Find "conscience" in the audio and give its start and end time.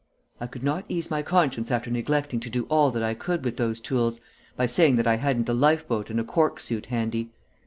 1.21-1.69